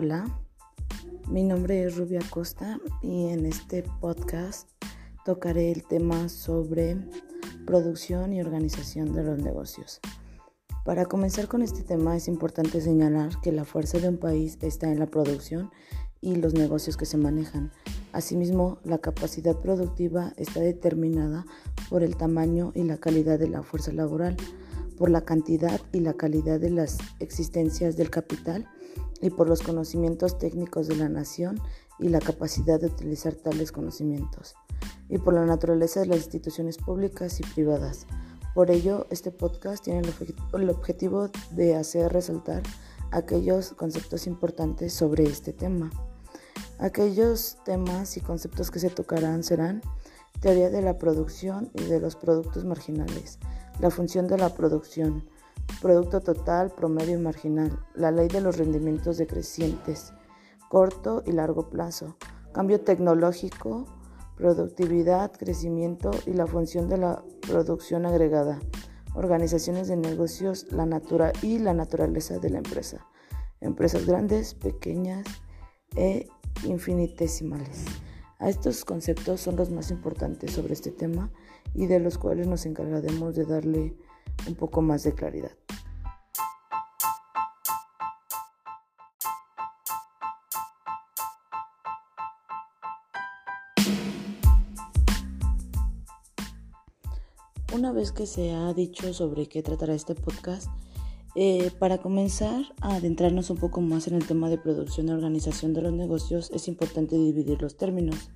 Hola, 0.00 0.26
mi 1.28 1.42
nombre 1.42 1.82
es 1.82 1.96
Rubia 1.96 2.20
Costa 2.30 2.78
y 3.02 3.30
en 3.30 3.44
este 3.44 3.82
podcast 3.82 4.70
tocaré 5.24 5.72
el 5.72 5.82
tema 5.88 6.28
sobre 6.28 6.96
producción 7.66 8.32
y 8.32 8.40
organización 8.40 9.12
de 9.12 9.24
los 9.24 9.40
negocios. 9.40 9.98
Para 10.84 11.06
comenzar 11.06 11.48
con 11.48 11.62
este 11.62 11.82
tema 11.82 12.14
es 12.16 12.28
importante 12.28 12.80
señalar 12.80 13.40
que 13.40 13.50
la 13.50 13.64
fuerza 13.64 13.98
de 13.98 14.10
un 14.10 14.18
país 14.18 14.56
está 14.60 14.88
en 14.92 15.00
la 15.00 15.06
producción 15.06 15.72
y 16.20 16.36
los 16.36 16.54
negocios 16.54 16.96
que 16.96 17.04
se 17.04 17.16
manejan. 17.16 17.72
Asimismo, 18.12 18.78
la 18.84 18.98
capacidad 18.98 19.56
productiva 19.56 20.32
está 20.36 20.60
determinada 20.60 21.44
por 21.90 22.04
el 22.04 22.16
tamaño 22.16 22.70
y 22.76 22.84
la 22.84 22.98
calidad 22.98 23.36
de 23.36 23.48
la 23.48 23.64
fuerza 23.64 23.92
laboral, 23.92 24.36
por 24.98 25.10
la 25.10 25.22
cantidad 25.22 25.80
y 25.92 26.00
la 26.00 26.14
calidad 26.14 26.58
de 26.60 26.70
las 26.70 26.98
existencias 27.20 27.96
del 27.96 28.10
capital 28.10 28.68
y 29.20 29.30
por 29.30 29.48
los 29.48 29.62
conocimientos 29.62 30.38
técnicos 30.38 30.88
de 30.88 30.96
la 30.96 31.08
nación 31.08 31.60
y 31.98 32.08
la 32.08 32.20
capacidad 32.20 32.80
de 32.80 32.86
utilizar 32.86 33.34
tales 33.34 33.72
conocimientos, 33.72 34.54
y 35.08 35.18
por 35.18 35.34
la 35.34 35.44
naturaleza 35.44 36.00
de 36.00 36.06
las 36.06 36.18
instituciones 36.18 36.78
públicas 36.78 37.40
y 37.40 37.42
privadas. 37.42 38.06
Por 38.54 38.70
ello, 38.70 39.06
este 39.10 39.30
podcast 39.30 39.84
tiene 39.84 40.02
el, 40.52 40.70
objetivo 40.70 41.30
de 41.52 41.76
hacer 41.76 42.12
resaltar 42.12 42.62
aquellos 43.10 43.72
conceptos 43.72 44.26
importantes 44.26 44.92
sobre 44.92 45.24
este 45.24 45.52
tema. 45.52 45.90
Aquellos 46.78 47.58
temas 47.64 48.16
y 48.16 48.20
conceptos 48.20 48.70
que 48.70 48.78
se 48.78 48.90
tocarán 48.90 49.42
serán 49.42 49.82
teoría 50.40 50.70
de 50.70 50.82
la 50.82 50.98
producción 50.98 51.70
y 51.74 51.84
de 51.84 52.00
los 52.00 52.16
productos 52.16 52.64
marginales, 52.64 53.38
la 53.80 53.90
función 53.90 54.26
de 54.26 54.38
la 54.38 54.54
producción, 54.54 55.24
Producto 55.80 56.20
total, 56.20 56.72
promedio 56.72 57.16
y 57.16 57.22
marginal. 57.22 57.78
La 57.94 58.10
ley 58.10 58.26
de 58.26 58.40
los 58.40 58.58
rendimientos 58.58 59.16
decrecientes, 59.16 60.12
corto 60.68 61.22
y 61.24 61.30
largo 61.30 61.70
plazo. 61.70 62.16
Cambio 62.52 62.80
tecnológico, 62.80 63.86
productividad, 64.36 65.30
crecimiento 65.30 66.10
y 66.26 66.32
la 66.32 66.48
función 66.48 66.88
de 66.88 66.98
la 66.98 67.22
producción 67.42 68.06
agregada. 68.06 68.58
Organizaciones 69.14 69.86
de 69.86 69.96
negocios 69.96 70.66
la 70.72 70.84
natura 70.84 71.32
y 71.42 71.60
la 71.60 71.74
naturaleza 71.74 72.40
de 72.40 72.50
la 72.50 72.58
empresa. 72.58 73.06
Empresas 73.60 74.04
grandes, 74.04 74.54
pequeñas 74.54 75.24
e 75.94 76.26
infinitesimales. 76.64 77.84
A 78.40 78.48
estos 78.48 78.84
conceptos 78.84 79.40
son 79.40 79.54
los 79.54 79.70
más 79.70 79.92
importantes 79.92 80.52
sobre 80.52 80.72
este 80.72 80.90
tema 80.90 81.30
y 81.74 81.86
de 81.86 82.00
los 82.00 82.18
cuales 82.18 82.46
nos 82.46 82.66
encargaremos 82.66 83.34
de 83.34 83.44
darle 83.44 83.96
un 84.46 84.54
poco 84.54 84.82
más 84.82 85.02
de 85.02 85.14
claridad. 85.14 85.52
Una 97.74 97.92
vez 97.92 98.12
que 98.12 98.26
se 98.26 98.52
ha 98.52 98.72
dicho 98.74 99.12
sobre 99.14 99.46
qué 99.46 99.62
tratará 99.62 99.94
este 99.94 100.14
podcast, 100.14 100.68
eh, 101.34 101.70
para 101.78 101.98
comenzar 101.98 102.64
a 102.80 102.96
adentrarnos 102.96 103.50
un 103.50 103.58
poco 103.58 103.80
más 103.80 104.08
en 104.08 104.14
el 104.14 104.26
tema 104.26 104.50
de 104.50 104.58
producción 104.58 105.06
y 105.06 105.12
organización 105.12 105.74
de 105.74 105.82
los 105.82 105.92
negocios, 105.92 106.50
es 106.52 106.66
importante 106.66 107.16
dividir 107.16 107.62
los 107.62 107.76
términos, 107.76 108.30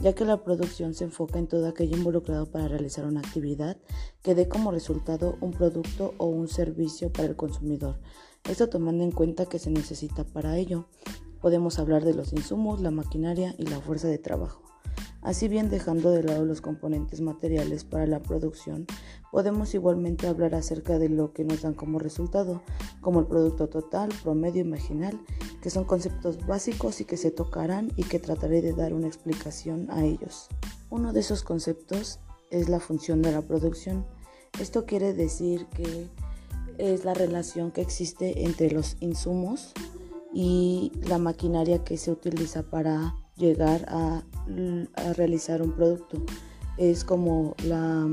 ya 0.00 0.14
que 0.14 0.24
la 0.24 0.42
producción 0.44 0.94
se 0.94 1.04
enfoca 1.04 1.38
en 1.38 1.46
todo 1.46 1.66
aquello 1.66 1.96
involucrado 1.96 2.46
para 2.46 2.68
realizar 2.68 3.04
una 3.04 3.20
actividad 3.20 3.76
que 4.22 4.34
dé 4.34 4.48
como 4.48 4.70
resultado 4.70 5.36
un 5.40 5.52
producto 5.52 6.14
o 6.18 6.26
un 6.26 6.48
servicio 6.48 7.12
para 7.12 7.28
el 7.28 7.36
consumidor. 7.36 7.98
Esto 8.48 8.68
tomando 8.68 9.04
en 9.04 9.12
cuenta 9.12 9.46
que 9.46 9.58
se 9.58 9.70
necesita 9.70 10.24
para 10.24 10.56
ello. 10.56 10.86
Podemos 11.40 11.78
hablar 11.78 12.04
de 12.04 12.14
los 12.14 12.32
insumos, 12.32 12.80
la 12.80 12.90
maquinaria 12.90 13.54
y 13.58 13.66
la 13.66 13.80
fuerza 13.80 14.08
de 14.08 14.18
trabajo. 14.18 14.67
Así 15.28 15.46
bien 15.46 15.68
dejando 15.68 16.10
de 16.10 16.22
lado 16.22 16.46
los 16.46 16.62
componentes 16.62 17.20
materiales 17.20 17.84
para 17.84 18.06
la 18.06 18.22
producción, 18.22 18.86
podemos 19.30 19.74
igualmente 19.74 20.26
hablar 20.26 20.54
acerca 20.54 20.98
de 20.98 21.10
lo 21.10 21.34
que 21.34 21.44
nos 21.44 21.60
dan 21.60 21.74
como 21.74 21.98
resultado, 21.98 22.62
como 23.02 23.20
el 23.20 23.26
producto 23.26 23.68
total, 23.68 24.08
promedio 24.22 24.62
y 24.62 24.64
marginal, 24.64 25.20
que 25.60 25.68
son 25.68 25.84
conceptos 25.84 26.46
básicos 26.46 27.02
y 27.02 27.04
que 27.04 27.18
se 27.18 27.30
tocarán 27.30 27.92
y 27.94 28.04
que 28.04 28.18
trataré 28.18 28.62
de 28.62 28.72
dar 28.72 28.94
una 28.94 29.06
explicación 29.06 29.90
a 29.90 30.02
ellos. 30.02 30.48
Uno 30.88 31.12
de 31.12 31.20
esos 31.20 31.42
conceptos 31.42 32.20
es 32.50 32.70
la 32.70 32.80
función 32.80 33.20
de 33.20 33.32
la 33.32 33.42
producción. 33.42 34.06
Esto 34.58 34.86
quiere 34.86 35.12
decir 35.12 35.66
que 35.66 36.08
es 36.78 37.04
la 37.04 37.12
relación 37.12 37.70
que 37.70 37.82
existe 37.82 38.46
entre 38.46 38.70
los 38.70 38.96
insumos 39.00 39.74
y 40.32 40.90
la 41.02 41.18
maquinaria 41.18 41.84
que 41.84 41.98
se 41.98 42.10
utiliza 42.10 42.62
para 42.62 43.14
llegar 43.38 43.86
a, 43.88 44.22
realizar 45.14 45.62
un 45.62 45.72
producto. 45.72 46.22
Es 46.76 47.04
como 47.04 47.54
la, 47.64 48.08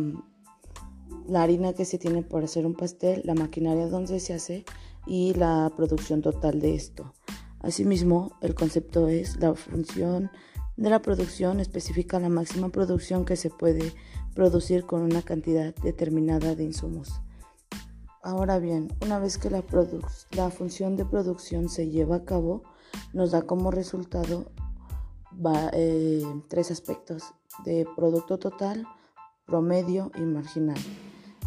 la 1.27 1.43
harina 1.43 1.73
que 1.73 1.85
se 1.85 1.97
tiene 1.97 2.23
para 2.23 2.45
hacer 2.45 2.65
un 2.65 2.73
pastel, 2.73 3.21
la 3.25 3.35
maquinaria 3.35 3.87
donde 3.87 4.19
se 4.19 4.33
hace 4.33 4.65
y 5.07 5.33
la 5.33 5.71
producción 5.75 6.21
total 6.21 6.59
de 6.59 6.75
esto. 6.75 7.13
Asimismo, 7.59 8.31
el 8.41 8.53
concepto 8.53 9.07
es 9.07 9.37
la 9.39 9.55
función 9.55 10.29
de 10.77 10.89
la 10.89 11.01
producción 11.01 11.61
especifica 11.61 12.19
la 12.19 12.27
máxima 12.27 12.69
producción 12.69 13.23
que 13.23 13.37
se 13.37 13.49
puede 13.49 13.93
producir 14.33 14.85
con 14.85 15.01
una 15.01 15.21
cantidad 15.21 15.73
determinada 15.75 16.53
de 16.53 16.65
insumos. 16.65 17.21
Ahora 18.21 18.59
bien, 18.59 18.89
una 19.01 19.19
vez 19.19 19.37
que 19.37 19.49
la, 19.49 19.63
la 20.31 20.49
función 20.49 20.97
de 20.97 21.05
producción 21.05 21.69
se 21.69 21.89
lleva 21.89 22.17
a 22.17 22.25
cabo, 22.25 22.63
nos 23.13 23.31
da 23.31 23.43
como 23.43 23.71
resultado 23.71 24.51
eh, 25.73 26.23
tres 26.47 26.71
aspectos 26.71 27.33
de 27.63 27.87
producto 27.95 28.37
total, 28.37 28.85
promedio 29.45 30.11
y 30.15 30.21
marginal. 30.21 30.77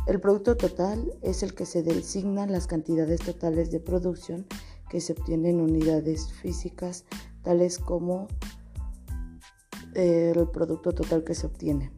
El 0.06 0.20
producto 0.20 0.56
total 0.56 1.12
es 1.22 1.42
el 1.42 1.54
que 1.54 1.66
se 1.66 1.82
designan 1.82 2.50
las 2.50 2.66
cantidades 2.66 3.20
totales 3.20 3.70
de 3.70 3.80
producción 3.80 4.46
que 4.88 5.00
se 5.00 5.12
obtienen 5.12 5.56
en 5.56 5.60
unidades 5.60 6.32
físicas, 6.32 7.04
tales 7.42 7.78
como 7.78 8.26
eh, 9.94 10.32
el 10.34 10.48
producto 10.48 10.92
total 10.92 11.24
que 11.24 11.34
se 11.34 11.46
obtiene. 11.46 11.92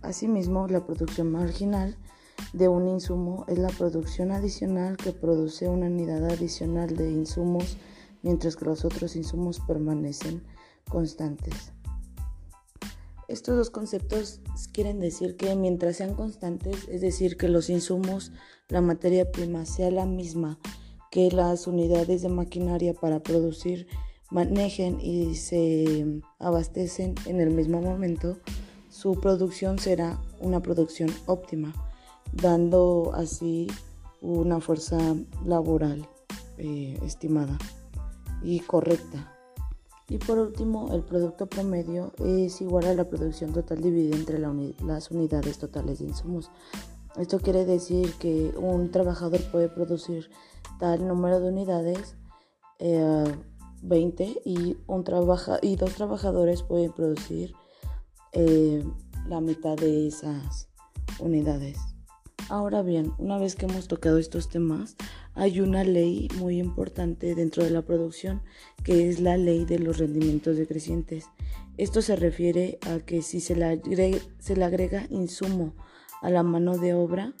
Asimismo, 0.00 0.66
la 0.66 0.86
producción 0.86 1.30
marginal 1.30 1.96
de 2.52 2.68
un 2.68 2.88
insumo 2.88 3.44
es 3.48 3.58
la 3.58 3.68
producción 3.68 4.32
adicional 4.32 4.96
que 4.96 5.12
produce 5.12 5.68
una 5.68 5.86
unidad 5.86 6.24
adicional 6.24 6.96
de 6.96 7.10
insumos 7.10 7.76
mientras 8.22 8.56
que 8.56 8.64
los 8.64 8.84
otros 8.84 9.16
insumos 9.16 9.60
permanecen 9.60 10.42
constantes. 10.88 11.72
Estos 13.28 13.56
dos 13.56 13.70
conceptos 13.70 14.40
quieren 14.72 15.00
decir 15.00 15.36
que 15.36 15.54
mientras 15.56 15.96
sean 15.96 16.14
constantes, 16.14 16.86
es 16.88 17.00
decir, 17.00 17.36
que 17.36 17.48
los 17.48 17.70
insumos, 17.70 18.32
la 18.68 18.80
materia 18.80 19.30
prima 19.30 19.64
sea 19.64 19.90
la 19.90 20.04
misma, 20.04 20.58
que 21.10 21.30
las 21.30 21.66
unidades 21.66 22.22
de 22.22 22.28
maquinaria 22.28 22.94
para 22.94 23.22
producir 23.22 23.86
manejen 24.30 25.00
y 25.00 25.34
se 25.36 26.20
abastecen 26.38 27.14
en 27.26 27.40
el 27.40 27.50
mismo 27.50 27.80
momento, 27.80 28.38
su 28.90 29.18
producción 29.20 29.78
será 29.78 30.20
una 30.40 30.60
producción 30.60 31.10
óptima, 31.26 31.72
dando 32.32 33.12
así 33.14 33.68
una 34.20 34.60
fuerza 34.60 34.98
laboral 35.44 36.08
eh, 36.58 36.98
estimada 37.02 37.58
y 38.42 38.60
correcta. 38.60 39.31
Y 40.08 40.18
por 40.18 40.38
último, 40.38 40.92
el 40.92 41.02
producto 41.02 41.46
promedio 41.46 42.12
es 42.18 42.60
igual 42.60 42.86
a 42.86 42.94
la 42.94 43.08
producción 43.08 43.52
total 43.52 43.80
dividida 43.80 44.16
entre 44.16 44.38
las 44.38 45.10
unidades 45.10 45.58
totales 45.58 46.00
de 46.00 46.06
insumos. 46.06 46.50
Esto 47.16 47.38
quiere 47.40 47.64
decir 47.64 48.14
que 48.14 48.52
un 48.56 48.90
trabajador 48.90 49.40
puede 49.50 49.68
producir 49.68 50.30
tal 50.78 51.06
número 51.06 51.40
de 51.40 51.48
unidades, 51.48 52.16
20, 52.80 54.24
eh, 54.24 54.40
y, 54.44 54.76
un 54.86 55.04
trabaja 55.04 55.58
y 55.62 55.76
dos 55.76 55.94
trabajadores 55.94 56.62
pueden 56.62 56.92
producir 56.92 57.54
eh, 58.32 58.84
la 59.28 59.40
mitad 59.40 59.76
de 59.76 60.08
esas 60.08 60.68
unidades. 61.20 61.78
Ahora 62.48 62.82
bien, 62.82 63.12
una 63.18 63.38
vez 63.38 63.54
que 63.54 63.66
hemos 63.66 63.88
tocado 63.88 64.18
estos 64.18 64.48
temas, 64.48 64.96
hay 65.34 65.60
una 65.60 65.84
ley 65.84 66.28
muy 66.38 66.58
importante 66.58 67.34
dentro 67.34 67.64
de 67.64 67.70
la 67.70 67.82
producción 67.82 68.42
que 68.84 69.08
es 69.08 69.20
la 69.20 69.36
ley 69.36 69.64
de 69.64 69.78
los 69.78 69.98
rendimientos 69.98 70.56
decrecientes. 70.56 71.26
Esto 71.78 72.02
se 72.02 72.16
refiere 72.16 72.78
a 72.82 72.98
que 72.98 73.22
si 73.22 73.40
se 73.40 73.56
le 73.56 74.64
agrega, 74.64 75.06
insumo 75.10 75.74
a 76.20 76.30
la 76.30 76.42
mano 76.42 76.78
de 76.78 76.94
obra, 76.94 77.34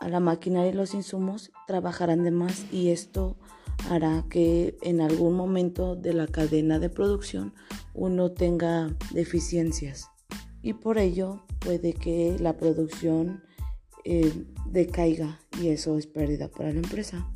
a 0.00 0.08
la 0.08 0.20
maquinaria 0.20 0.72
y 0.72 0.74
los 0.74 0.94
insumos, 0.94 1.52
trabajarán 1.66 2.22
de 2.22 2.30
más 2.30 2.66
y 2.72 2.90
esto 2.90 3.36
hará 3.90 4.24
que 4.28 4.76
en 4.82 5.00
algún 5.00 5.34
momento 5.34 5.96
de 5.96 6.12
la 6.12 6.26
cadena 6.26 6.78
de 6.78 6.90
producción 6.90 7.54
uno 7.94 8.32
tenga 8.32 8.94
deficiencias 9.12 10.10
y 10.62 10.72
por 10.72 10.98
ello 10.98 11.44
puede 11.60 11.92
que 11.92 12.36
la 12.40 12.56
producción 12.56 13.42
eh, 14.08 14.32
decaiga 14.66 15.40
y 15.60 15.66
eso 15.68 15.98
es 15.98 16.06
pérdida 16.06 16.46
para 16.46 16.70
la 16.72 16.78
empresa. 16.78 17.28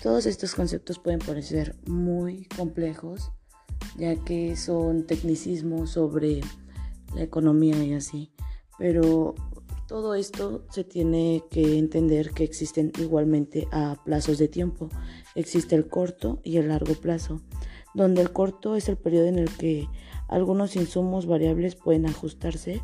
Todos 0.00 0.26
estos 0.26 0.54
conceptos 0.54 1.00
pueden 1.00 1.18
parecer 1.18 1.74
muy 1.86 2.46
complejos, 2.56 3.32
ya 3.98 4.14
que 4.14 4.54
son 4.54 5.08
tecnicismos 5.08 5.90
sobre 5.90 6.40
la 7.16 7.22
economía 7.22 7.82
y 7.82 7.94
así, 7.94 8.32
pero 8.78 9.34
todo 9.88 10.14
esto 10.14 10.64
se 10.70 10.84
tiene 10.84 11.42
que 11.50 11.78
entender 11.78 12.30
que 12.30 12.44
existen 12.44 12.92
igualmente 13.00 13.66
a 13.72 13.96
plazos 14.04 14.38
de 14.38 14.46
tiempo. 14.46 14.88
Existe 15.34 15.74
el 15.74 15.88
corto 15.88 16.38
y 16.44 16.58
el 16.58 16.68
largo 16.68 16.94
plazo, 16.94 17.40
donde 17.92 18.22
el 18.22 18.32
corto 18.32 18.76
es 18.76 18.88
el 18.88 18.98
periodo 18.98 19.26
en 19.26 19.40
el 19.40 19.50
que 19.50 19.88
algunos 20.28 20.76
insumos 20.76 21.26
variables 21.26 21.74
pueden 21.74 22.06
ajustarse 22.06 22.82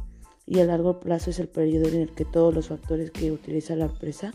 y 0.48 0.60
el 0.60 0.68
largo 0.68 0.98
plazo 0.98 1.28
es 1.28 1.38
el 1.40 1.48
periodo 1.48 1.88
en 1.88 2.00
el 2.00 2.14
que 2.14 2.24
todos 2.24 2.54
los 2.54 2.68
factores 2.68 3.10
que 3.10 3.30
utiliza 3.30 3.76
la 3.76 3.84
empresa 3.84 4.32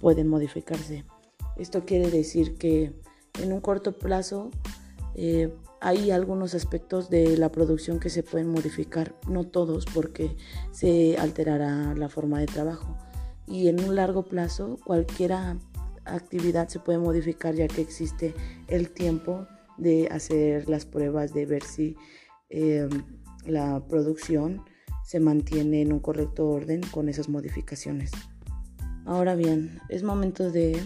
pueden 0.00 0.26
modificarse. 0.26 1.04
Esto 1.56 1.84
quiere 1.84 2.10
decir 2.10 2.56
que 2.56 2.92
en 3.40 3.52
un 3.52 3.60
corto 3.60 3.92
plazo 3.92 4.50
eh, 5.14 5.54
hay 5.80 6.10
algunos 6.10 6.54
aspectos 6.54 7.10
de 7.10 7.36
la 7.36 7.52
producción 7.52 8.00
que 8.00 8.10
se 8.10 8.24
pueden 8.24 8.48
modificar, 8.48 9.14
no 9.28 9.44
todos 9.44 9.86
porque 9.86 10.34
se 10.72 11.16
alterará 11.16 11.94
la 11.94 12.08
forma 12.08 12.40
de 12.40 12.46
trabajo. 12.46 12.96
Y 13.46 13.68
en 13.68 13.78
un 13.84 13.94
largo 13.94 14.24
plazo 14.24 14.78
cualquier 14.84 15.32
actividad 16.04 16.66
se 16.66 16.80
puede 16.80 16.98
modificar 16.98 17.54
ya 17.54 17.68
que 17.68 17.82
existe 17.82 18.34
el 18.66 18.90
tiempo 18.90 19.46
de 19.78 20.08
hacer 20.10 20.68
las 20.68 20.86
pruebas, 20.86 21.32
de 21.32 21.46
ver 21.46 21.62
si 21.62 21.96
em, 22.48 22.90
la 23.44 23.86
producción 23.86 24.64
se 25.06 25.20
mantiene 25.20 25.82
en 25.82 25.92
un 25.92 26.00
correcto 26.00 26.48
orden 26.48 26.80
con 26.90 27.08
esas 27.08 27.28
modificaciones. 27.28 28.10
Ahora 29.04 29.36
bien, 29.36 29.78
es 29.88 30.02
momento 30.02 30.50
de 30.50 30.80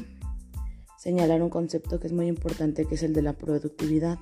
señalar 0.99 1.41
un 1.43 1.49
concepto 1.49 1.99
que 1.99 2.07
es 2.07 2.13
muy 2.13 2.27
importante, 2.27 2.85
que 2.85 2.97
es 2.97 3.03
el 3.03 3.15
de 3.15 3.23
la 3.23 3.33
productividad, 3.33 4.19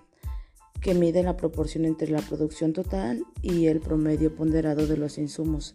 que 0.80 0.94
mide 0.94 1.24
la 1.24 1.36
proporción 1.36 1.84
entre 1.84 2.08
la 2.08 2.22
producción 2.22 2.72
total 2.72 3.24
y 3.42 3.66
el 3.66 3.80
promedio 3.80 4.36
ponderado 4.36 4.86
de 4.86 4.96
los 4.96 5.18
insumos. 5.18 5.74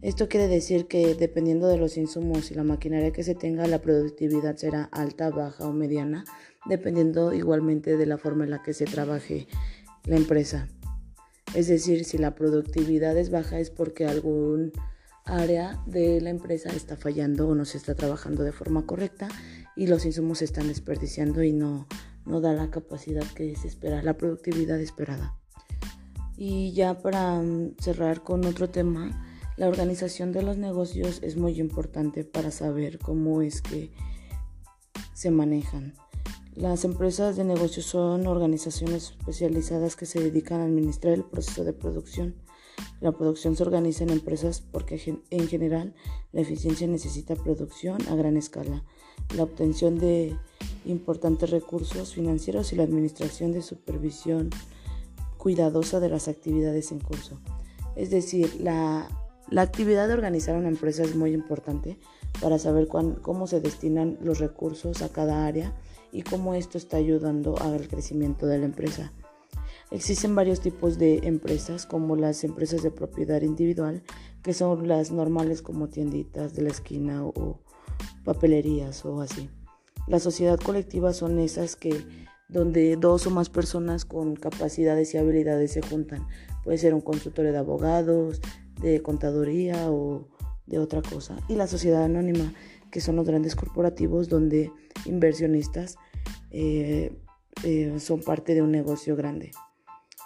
Esto 0.00 0.28
quiere 0.28 0.48
decir 0.48 0.88
que 0.88 1.14
dependiendo 1.14 1.68
de 1.68 1.78
los 1.78 1.96
insumos 1.96 2.50
y 2.50 2.54
la 2.54 2.64
maquinaria 2.64 3.12
que 3.12 3.22
se 3.22 3.36
tenga, 3.36 3.68
la 3.68 3.80
productividad 3.80 4.56
será 4.56 4.88
alta, 4.90 5.30
baja 5.30 5.68
o 5.68 5.72
mediana, 5.72 6.24
dependiendo 6.66 7.32
igualmente 7.32 7.96
de 7.96 8.06
la 8.06 8.18
forma 8.18 8.42
en 8.42 8.50
la 8.50 8.62
que 8.64 8.74
se 8.74 8.86
trabaje 8.86 9.46
la 10.04 10.16
empresa. 10.16 10.68
Es 11.54 11.68
decir, 11.68 12.04
si 12.04 12.18
la 12.18 12.34
productividad 12.34 13.16
es 13.16 13.30
baja 13.30 13.58
es 13.58 13.70
porque 13.70 14.06
algún 14.06 14.72
área 15.24 15.82
de 15.86 16.20
la 16.20 16.30
empresa 16.30 16.70
está 16.70 16.96
fallando 16.96 17.48
o 17.48 17.54
no 17.54 17.64
se 17.64 17.78
está 17.78 17.94
trabajando 17.94 18.42
de 18.42 18.52
forma 18.52 18.86
correcta 18.86 19.28
y 19.76 19.86
los 19.86 20.04
insumos 20.04 20.38
se 20.38 20.46
están 20.46 20.68
desperdiciando 20.68 21.42
y 21.42 21.52
no, 21.52 21.86
no 22.24 22.40
da 22.40 22.52
la 22.52 22.70
capacidad 22.70 23.26
que 23.34 23.54
se 23.56 23.68
espera, 23.68 24.02
la 24.02 24.16
productividad 24.16 24.80
esperada. 24.80 25.34
Y 26.36 26.72
ya 26.72 26.98
para 26.98 27.40
mm, 27.40 27.76
cerrar 27.78 28.22
con 28.22 28.44
otro 28.44 28.70
tema, 28.70 29.10
la 29.56 29.68
organización 29.68 30.32
de 30.32 30.42
los 30.42 30.56
negocios 30.56 31.20
es 31.22 31.36
muy 31.36 31.60
importante 31.60 32.24
para 32.24 32.50
saber 32.50 32.98
cómo 32.98 33.42
es 33.42 33.60
que 33.60 33.92
se 35.12 35.30
manejan. 35.30 35.94
Las 36.54 36.84
empresas 36.84 37.36
de 37.36 37.44
negocios 37.44 37.86
son 37.86 38.26
organizaciones 38.26 39.10
especializadas 39.18 39.96
que 39.96 40.06
se 40.06 40.20
dedican 40.20 40.60
a 40.60 40.64
administrar 40.64 41.14
el 41.14 41.24
proceso 41.24 41.64
de 41.64 41.72
producción 41.72 42.34
la 43.00 43.12
producción 43.12 43.56
se 43.56 43.62
organiza 43.62 44.04
en 44.04 44.10
empresas 44.10 44.60
porque 44.60 45.20
en 45.30 45.48
general 45.48 45.94
la 46.32 46.40
eficiencia 46.40 46.86
necesita 46.86 47.34
producción 47.34 47.98
a 48.08 48.14
gran 48.14 48.36
escala, 48.36 48.84
la 49.36 49.42
obtención 49.42 49.98
de 49.98 50.36
importantes 50.84 51.50
recursos 51.50 52.14
financieros 52.14 52.72
y 52.72 52.76
la 52.76 52.84
administración 52.84 53.52
de 53.52 53.62
supervisión 53.62 54.50
cuidadosa 55.36 56.00
de 56.00 56.08
las 56.08 56.28
actividades 56.28 56.92
en 56.92 57.00
curso. 57.00 57.40
Es 57.96 58.10
decir, 58.10 58.60
la, 58.60 59.08
actividad 59.56 60.06
de 60.08 60.14
organizar 60.14 60.56
una 60.56 60.68
empresa 60.68 61.02
es 61.02 61.16
muy 61.16 61.32
importante 61.32 61.98
para 62.40 62.58
saber 62.58 62.86
cómo 62.88 63.46
se 63.46 63.60
destinan 63.60 64.16
los 64.22 64.38
recursos 64.38 65.02
a 65.02 65.10
cada 65.10 65.44
área 65.44 65.74
y 66.12 66.22
cómo 66.22 66.54
esto 66.54 66.78
está 66.78 66.98
ayudando 66.98 67.58
al 67.58 67.88
crecimiento 67.88 68.46
de 68.46 68.58
la 68.58 68.66
empresa. 68.66 69.12
Existen 69.90 70.34
varios 70.34 70.60
tipos 70.60 70.98
de 70.98 71.18
empresas, 71.24 71.86
como 71.86 72.16
las 72.16 72.44
empresas 72.44 72.82
de 72.82 72.90
propiedad 72.90 73.42
individual, 73.42 74.02
que 74.42 74.54
son 74.54 74.88
las 74.88 75.10
normales 75.10 75.62
como 75.62 75.88
tienditas 75.88 76.54
de 76.54 76.62
la 76.62 76.70
esquina 76.70 77.24
o 77.24 77.60
papelerías 78.24 79.04
o 79.04 79.20
así. 79.20 79.50
La 80.06 80.18
sociedad 80.18 80.58
colectiva 80.58 81.12
son 81.12 81.38
esas 81.38 81.76
que 81.76 82.04
donde 82.48 82.96
dos 82.96 83.26
o 83.26 83.30
más 83.30 83.48
personas 83.48 84.04
con 84.04 84.36
capacidades 84.36 85.14
y 85.14 85.18
habilidades 85.18 85.72
se 85.72 85.82
juntan. 85.82 86.26
Puede 86.64 86.78
ser 86.78 86.94
un 86.94 87.00
consultorio 87.00 87.52
de 87.52 87.58
abogados, 87.58 88.40
de 88.80 89.00
contaduría 89.02 89.90
o 89.90 90.28
de 90.66 90.78
otra 90.78 91.02
cosa. 91.02 91.36
Y 91.48 91.54
la 91.54 91.66
sociedad 91.66 92.04
anónima, 92.04 92.52
que 92.92 93.00
son 93.00 93.16
los 93.16 93.26
grandes 93.26 93.56
corporativos 93.56 94.28
donde 94.28 94.70
inversionistas 95.06 95.96
eh, 96.50 97.10
eh, 97.64 97.98
son 97.98 98.20
parte 98.20 98.54
de 98.54 98.62
un 98.62 98.70
negocio 98.70 99.16
grande. 99.16 99.50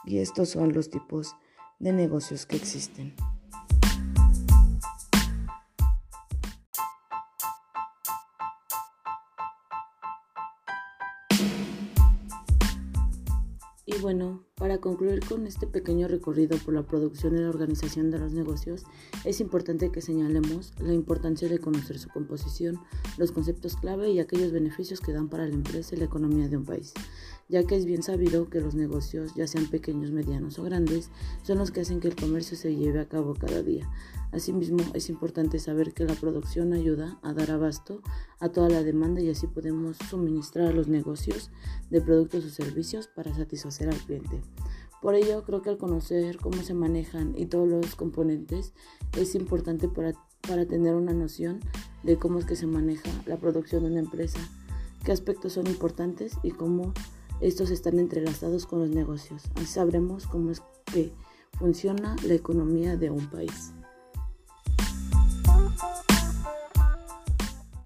Y 0.05 0.19
estos 0.19 0.51
son 0.51 0.75
los 0.75 0.91
tipos 0.91 1.37
de 1.79 1.93
negocios 1.93 2.45
que 2.45 2.57
existen. 2.57 3.15
Y 13.87 13.99
bueno, 14.01 14.46
para 14.77 14.81
concluir 14.83 15.21
con 15.27 15.47
este 15.47 15.67
pequeño 15.67 16.07
recorrido 16.07 16.59
por 16.59 16.75
la 16.75 16.83
producción 16.83 17.35
y 17.35 17.41
la 17.41 17.49
organización 17.49 18.11
de 18.11 18.19
los 18.19 18.33
negocios, 18.33 18.85
es 19.25 19.41
importante 19.41 19.91
que 19.91 20.03
señalemos 20.03 20.75
la 20.81 20.93
importancia 20.93 21.49
de 21.49 21.59
conocer 21.59 21.99
su 21.99 22.11
composición, 22.11 22.79
los 23.17 23.33
conceptos 23.33 23.77
clave 23.77 24.11
y 24.11 24.21
aquellos 24.21 24.53
beneficios 24.53 25.01
que 25.01 25.13
dan 25.13 25.29
para 25.29 25.47
la 25.47 25.55
empresa 25.55 25.95
y 25.95 25.99
la 25.99 26.05
economía 26.05 26.49
de 26.49 26.59
un 26.59 26.67
país, 26.67 26.93
ya 27.49 27.65
que 27.65 27.77
es 27.77 27.85
bien 27.85 28.03
sabido 28.03 28.49
que 28.51 28.61
los 28.61 28.75
negocios, 28.75 29.35
ya 29.35 29.47
sean 29.47 29.67
pequeños, 29.67 30.11
medianos 30.11 30.59
o 30.59 30.65
grandes, 30.65 31.11
son 31.43 31.59
los 31.59 31.71
que 31.71 31.81
hacen 31.81 32.01
que 32.01 32.09
el 32.09 32.17
comercio 32.17 32.57
se 32.57 32.75
lleve 32.75 33.01
a 33.01 33.09
cabo 33.09 33.35
cada 33.35 33.63
día. 33.63 33.89
Asimismo, 34.33 34.79
es 34.95 35.09
importante 35.09 35.59
saber 35.59 35.95
que 35.95 36.05
la 36.05 36.15
producción 36.15 36.73
ayuda 36.73 37.19
a 37.23 37.33
dar 37.33 37.51
abasto 37.53 38.03
a 38.41 38.49
toda 38.49 38.69
la 38.69 38.83
demanda 38.83 39.21
y 39.21 39.31
así 39.31 39.47
podemos 39.47 39.97
suministrar 40.11 40.69
a 40.69 40.73
los 40.73 40.89
negocios 40.89 41.51
de 41.91 42.01
productos 42.01 42.45
o 42.45 42.51
servicios 42.51 43.07
para 43.07 43.35
satisfacer 43.35 43.89
al 43.89 43.99
cliente. 43.99 44.43
Por 45.01 45.15
ello, 45.15 45.45
creo 45.45 45.63
que 45.63 45.71
al 45.71 45.79
conocer 45.79 46.39
cómo 46.39 46.63
se 46.63 46.75
manejan 46.75 47.35
y 47.37 47.47
todos 47.47 47.69
los 47.69 47.95
componentes 47.95 48.73
es 49.17 49.35
importante 49.35 49.89
para, 49.89 50.15
para 50.41 50.67
tener 50.67 50.95
una 50.95 51.13
noción 51.13 51.61
de 52.03 52.17
cómo 52.17 52.39
es 52.39 52.45
que 52.45 52.57
se 52.57 52.67
maneja 52.67 53.11
la 53.27 53.37
producción 53.37 53.85
de 53.85 53.91
una 53.91 54.01
empresa, 54.01 54.41
qué 55.05 55.13
aspectos 55.13 55.53
son 55.53 55.67
importantes 55.69 56.33
y 56.43 56.51
cómo 56.51 56.93
estos 57.41 57.71
están 57.71 57.99
entrelazados 57.99 58.67
con 58.67 58.81
los 58.81 58.91
negocios. 58.91 59.45
Así 59.57 59.67
sabremos 59.67 60.27
cómo 60.27 60.51
es 60.51 60.63
que 60.93 61.13
funciona 61.59 62.17
la 62.27 62.35
economía 62.35 62.97
de 62.97 63.11
un 63.11 63.27
país. 63.29 63.73